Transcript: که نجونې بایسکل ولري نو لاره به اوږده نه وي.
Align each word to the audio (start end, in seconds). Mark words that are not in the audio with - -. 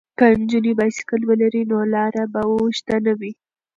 که 0.17 0.25
نجونې 0.39 0.71
بایسکل 0.79 1.21
ولري 1.25 1.63
نو 1.71 1.77
لاره 1.93 2.23
به 2.33 2.41
اوږده 2.51 2.97
نه 3.05 3.13
وي. 3.19 3.31